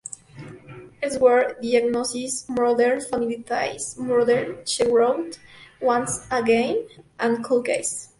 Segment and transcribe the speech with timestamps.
[1.03, 5.37] Elsewhere", "Diagnosis Murder", "Family Ties", "Murder, She Wrote",
[5.79, 6.87] "Once and Again"
[7.19, 8.09] y "Cold Case".